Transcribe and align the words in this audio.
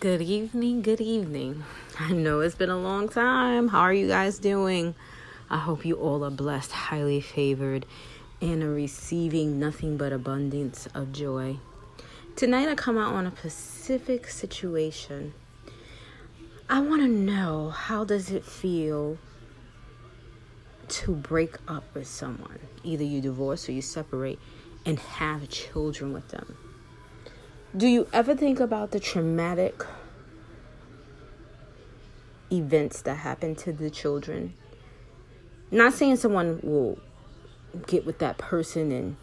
Good 0.00 0.22
evening, 0.22 0.80
good 0.80 1.02
evening. 1.02 1.62
I 2.00 2.12
know 2.12 2.40
it's 2.40 2.54
been 2.54 2.70
a 2.70 2.78
long 2.78 3.08
time. 3.08 3.68
How 3.68 3.80
are 3.80 3.92
you 3.92 4.08
guys 4.08 4.38
doing? 4.38 4.94
I 5.50 5.58
hope 5.58 5.84
you 5.84 5.96
all 5.96 6.24
are 6.24 6.30
blessed, 6.30 6.72
highly 6.72 7.20
favored, 7.20 7.84
and 8.40 8.62
are 8.62 8.72
receiving 8.72 9.60
nothing 9.60 9.98
but 9.98 10.10
abundance 10.10 10.88
of 10.94 11.12
joy. 11.12 11.58
Tonight, 12.34 12.68
I 12.68 12.74
come 12.74 12.96
out 12.96 13.12
on 13.12 13.26
a 13.26 13.30
specific 13.30 14.28
situation. 14.28 15.34
I 16.68 16.80
want 16.80 17.02
to 17.02 17.08
know 17.08 17.68
how 17.68 18.04
does 18.04 18.30
it 18.30 18.44
feel 18.44 19.18
to 20.88 21.14
break 21.14 21.56
up 21.68 21.84
with 21.94 22.06
someone? 22.06 22.58
Either 22.82 23.04
you 23.04 23.20
divorce 23.20 23.68
or 23.68 23.72
you 23.72 23.82
separate 23.82 24.38
and 24.86 24.98
have 24.98 25.50
children 25.50 26.14
with 26.14 26.28
them. 26.28 26.56
Do 27.76 27.88
you 27.88 28.06
ever 28.12 28.36
think 28.36 28.60
about 28.60 28.92
the 28.92 29.00
traumatic 29.00 29.84
events 32.52 33.02
that 33.02 33.16
happen 33.16 33.56
to 33.56 33.72
the 33.72 33.90
children? 33.90 34.54
Not 35.72 35.92
saying 35.92 36.18
someone 36.18 36.60
will 36.62 37.00
get 37.88 38.06
with 38.06 38.20
that 38.20 38.38
person 38.38 38.92
and 38.92 39.16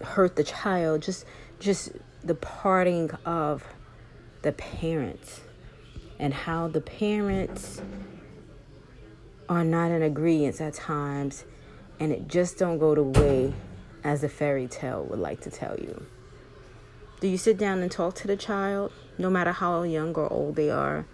hurt 0.00 0.34
the 0.34 0.42
child, 0.42 1.02
just 1.02 1.24
just 1.60 1.92
the 2.24 2.34
parting 2.34 3.12
of 3.24 3.64
the 4.42 4.50
parents 4.50 5.42
and 6.18 6.34
how 6.34 6.66
the 6.66 6.80
parents 6.80 7.80
are 9.48 9.62
not 9.62 9.92
in 9.92 10.02
agreement 10.02 10.60
at 10.60 10.74
times 10.74 11.44
and 12.00 12.10
it 12.10 12.26
just 12.26 12.58
don't 12.58 12.78
go 12.78 12.96
the 12.96 13.04
way 13.04 13.54
as 14.02 14.24
a 14.24 14.28
fairy 14.28 14.66
tale 14.66 15.04
would 15.04 15.20
like 15.20 15.40
to 15.42 15.50
tell 15.50 15.78
you. 15.78 16.04
Do 17.22 17.28
you 17.28 17.38
sit 17.38 17.56
down 17.56 17.82
and 17.82 17.88
talk 17.88 18.16
to 18.16 18.26
the 18.26 18.34
child, 18.36 18.90
no 19.16 19.30
matter 19.30 19.52
how 19.52 19.84
young 19.84 20.12
or 20.16 20.26
old 20.32 20.56
they 20.56 20.70
are, 20.70 21.06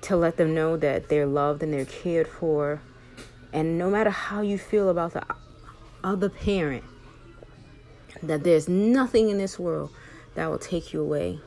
to 0.00 0.16
let 0.16 0.38
them 0.38 0.56
know 0.56 0.76
that 0.76 1.08
they're 1.08 1.24
loved 1.24 1.62
and 1.62 1.72
they're 1.72 1.84
cared 1.84 2.26
for? 2.26 2.82
And 3.52 3.78
no 3.78 3.90
matter 3.90 4.10
how 4.10 4.40
you 4.40 4.58
feel 4.58 4.88
about 4.88 5.12
the 5.12 5.24
other 6.02 6.28
parent, 6.28 6.82
that 8.24 8.42
there's 8.42 8.68
nothing 8.68 9.28
in 9.28 9.38
this 9.38 9.56
world 9.56 9.90
that 10.34 10.50
will 10.50 10.58
take 10.58 10.92
you 10.92 11.00
away? 11.00 11.38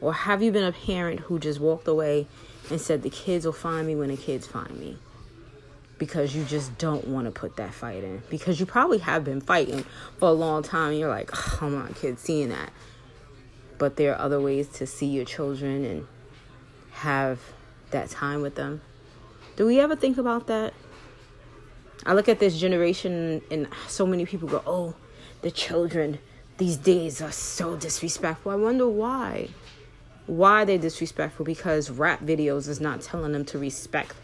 Or 0.00 0.12
have 0.12 0.42
you 0.42 0.50
been 0.50 0.64
a 0.64 0.72
parent 0.72 1.20
who 1.20 1.38
just 1.38 1.60
walked 1.60 1.86
away 1.86 2.26
and 2.70 2.80
said, 2.80 3.02
The 3.04 3.10
kids 3.10 3.46
will 3.46 3.52
find 3.52 3.86
me 3.86 3.94
when 3.94 4.08
the 4.08 4.16
kids 4.16 4.48
find 4.48 4.76
me? 4.80 4.98
Because 5.98 6.34
you 6.34 6.44
just 6.44 6.76
don't 6.78 7.06
want 7.06 7.26
to 7.26 7.30
put 7.30 7.56
that 7.56 7.72
fight 7.72 8.02
in. 8.02 8.22
Because 8.30 8.58
you 8.58 8.66
probably 8.66 8.98
have 8.98 9.24
been 9.24 9.40
fighting 9.40 9.84
for 10.18 10.28
a 10.28 10.32
long 10.32 10.62
time 10.62 10.90
and 10.90 10.98
you're 10.98 11.08
like 11.08 11.30
oh, 11.32 11.56
come 11.58 11.74
on 11.74 11.94
kids 11.94 12.22
seeing 12.22 12.50
that. 12.50 12.72
But 13.78 13.96
there 13.96 14.14
are 14.14 14.20
other 14.20 14.40
ways 14.40 14.68
to 14.68 14.86
see 14.86 15.06
your 15.06 15.24
children 15.24 15.84
and 15.84 16.06
have 16.92 17.40
that 17.90 18.10
time 18.10 18.42
with 18.42 18.54
them. 18.54 18.80
Do 19.56 19.66
we 19.66 19.80
ever 19.80 19.96
think 19.96 20.18
about 20.18 20.46
that? 20.48 20.74
I 22.06 22.14
look 22.14 22.28
at 22.28 22.38
this 22.38 22.58
generation 22.58 23.40
and 23.50 23.68
so 23.88 24.06
many 24.06 24.26
people 24.26 24.48
go 24.48 24.62
oh 24.66 24.94
the 25.42 25.50
children 25.50 26.18
these 26.58 26.76
days 26.76 27.20
are 27.20 27.32
so 27.32 27.76
disrespectful. 27.76 28.52
I 28.52 28.56
wonder 28.56 28.88
why. 28.88 29.48
Why 30.26 30.64
they're 30.64 30.78
disrespectful? 30.78 31.44
Because 31.44 31.90
rap 31.90 32.20
videos 32.20 32.68
is 32.68 32.80
not 32.80 33.02
telling 33.02 33.32
them 33.32 33.44
to 33.46 33.58
respect 33.58 34.14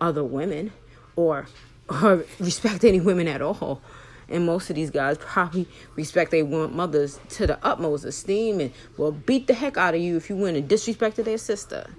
other 0.00 0.24
women 0.24 0.72
or 1.20 1.46
or 2.02 2.24
respect 2.38 2.84
any 2.84 3.00
women 3.00 3.28
at 3.28 3.42
all. 3.42 3.80
And 4.28 4.46
most 4.46 4.70
of 4.70 4.76
these 4.76 4.90
guys 4.90 5.18
probably 5.18 5.66
respect 5.96 6.30
their 6.30 6.44
mothers 6.44 7.18
to 7.30 7.48
the 7.48 7.58
utmost 7.64 8.04
esteem 8.04 8.60
and 8.60 8.72
will 8.96 9.10
beat 9.10 9.48
the 9.48 9.54
heck 9.54 9.76
out 9.76 9.94
of 9.94 10.00
you 10.00 10.16
if 10.16 10.30
you 10.30 10.36
went 10.36 10.56
and 10.56 10.68
disrespected 10.68 11.24
their 11.24 11.38
sister. 11.38 11.90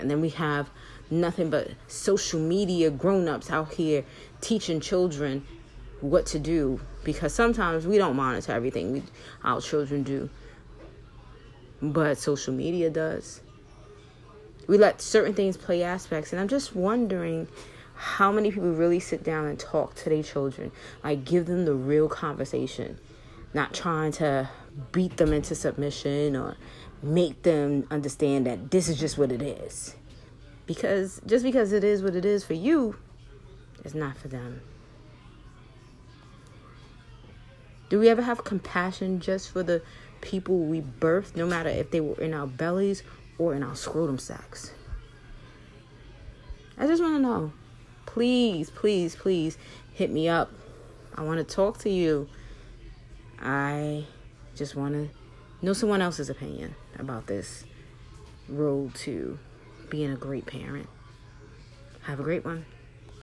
And 0.00 0.10
then 0.10 0.22
we 0.22 0.30
have 0.30 0.70
nothing 1.10 1.50
but 1.50 1.68
social 1.88 2.40
media 2.40 2.90
grown 2.90 3.28
ups 3.28 3.50
out 3.50 3.74
here 3.74 4.02
teaching 4.40 4.80
children 4.80 5.46
what 6.00 6.24
to 6.26 6.38
do 6.38 6.80
because 7.04 7.34
sometimes 7.34 7.86
we 7.86 7.98
don't 7.98 8.16
monitor 8.16 8.52
everything 8.52 8.92
we, 8.92 9.02
our 9.44 9.60
children 9.60 10.02
do, 10.02 10.30
but 11.82 12.16
social 12.16 12.54
media 12.54 12.88
does 12.88 13.42
we 14.66 14.78
let 14.78 15.00
certain 15.00 15.34
things 15.34 15.56
play 15.56 15.82
aspects 15.82 16.32
and 16.32 16.40
i'm 16.40 16.48
just 16.48 16.74
wondering 16.74 17.48
how 18.02 18.32
many 18.32 18.50
people 18.50 18.72
really 18.72 18.98
sit 18.98 19.22
down 19.22 19.46
and 19.46 19.58
talk 19.60 19.94
to 19.94 20.10
their 20.10 20.24
children. 20.24 20.72
Like 21.04 21.24
give 21.24 21.46
them 21.46 21.64
the 21.64 21.74
real 21.74 22.08
conversation. 22.08 22.98
Not 23.54 23.72
trying 23.74 24.10
to 24.12 24.50
beat 24.90 25.18
them 25.18 25.32
into 25.32 25.54
submission 25.54 26.34
or 26.34 26.56
make 27.00 27.42
them 27.42 27.86
understand 27.92 28.46
that 28.46 28.72
this 28.72 28.88
is 28.88 28.98
just 28.98 29.18
what 29.18 29.30
it 29.30 29.40
is. 29.40 29.94
Because 30.66 31.20
just 31.26 31.44
because 31.44 31.72
it 31.72 31.84
is 31.84 32.02
what 32.02 32.16
it 32.16 32.24
is 32.24 32.44
for 32.44 32.54
you 32.54 32.96
it's 33.84 33.94
not 33.94 34.16
for 34.16 34.28
them. 34.28 34.62
Do 37.88 37.98
we 37.98 38.08
ever 38.08 38.22
have 38.22 38.42
compassion 38.42 39.20
just 39.20 39.50
for 39.50 39.62
the 39.62 39.82
people 40.20 40.58
we 40.58 40.80
birthed 40.80 41.36
no 41.36 41.46
matter 41.46 41.68
if 41.68 41.90
they 41.90 42.00
were 42.00 42.20
in 42.20 42.32
our 42.32 42.46
bellies 42.46 43.02
or 43.38 43.54
in 43.54 43.62
our 43.62 43.74
scrotum 43.74 44.18
sacks. 44.18 44.72
I 46.78 46.86
just 46.86 47.02
want 47.02 47.14
to 47.16 47.20
know. 47.20 47.52
Please, 48.06 48.70
please, 48.70 49.14
please 49.14 49.58
hit 49.92 50.10
me 50.10 50.28
up. 50.28 50.50
I 51.14 51.22
want 51.22 51.46
to 51.46 51.54
talk 51.54 51.78
to 51.78 51.90
you. 51.90 52.28
I 53.40 54.04
just 54.54 54.76
want 54.76 54.94
to 54.94 55.08
know 55.64 55.72
someone 55.72 56.02
else's 56.02 56.30
opinion 56.30 56.74
about 56.98 57.26
this 57.26 57.64
road 58.48 58.94
to 58.94 59.38
being 59.90 60.10
a 60.10 60.16
great 60.16 60.46
parent. 60.46 60.88
Have 62.02 62.20
a 62.20 62.22
great 62.22 62.44
one. 62.44 62.64